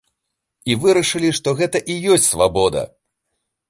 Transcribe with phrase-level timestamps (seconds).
[0.71, 2.81] І вырашылі, што гэта і ёсць свабода.